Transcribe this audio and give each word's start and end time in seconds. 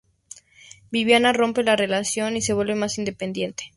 Viviana 0.89 1.31
rompe 1.31 1.61
la 1.61 1.75
relación 1.75 2.35
y 2.35 2.41
se 2.41 2.53
vuelve 2.53 2.73
más 2.73 2.97
independiente. 2.97 3.65